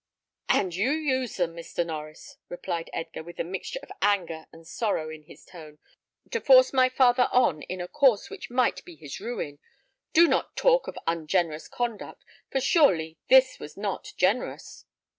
"And 0.49 0.73
you 0.73 0.89
used 0.89 1.37
them, 1.37 1.55
Mr. 1.55 1.85
Norries," 1.85 2.37
replied 2.49 2.89
Edgar, 2.91 3.21
with 3.21 3.37
a 3.37 3.43
mixture 3.43 3.77
of 3.83 3.91
anger 4.01 4.47
and 4.51 4.65
sorrow 4.67 5.11
in 5.11 5.25
his 5.25 5.45
tone, 5.45 5.77
"to 6.31 6.41
force 6.41 6.73
my 6.73 6.89
father 6.89 7.29
on 7.31 7.61
in 7.61 7.79
a 7.79 7.87
course 7.87 8.27
which 8.27 8.49
might 8.49 8.83
be 8.83 8.95
his 8.95 9.19
ruin. 9.19 9.59
Do 10.11 10.27
not 10.27 10.55
talk 10.55 10.87
of 10.87 10.97
ungenerous 11.05 11.67
conduct, 11.67 12.25
for 12.49 12.59
surely 12.59 13.19
this 13.29 13.59
was 13.59 13.77
not 13.77 14.13
generous." 14.17 14.85